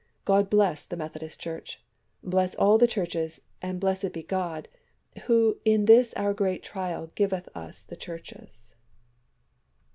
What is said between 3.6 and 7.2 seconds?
and blessed be God, who in this our great trial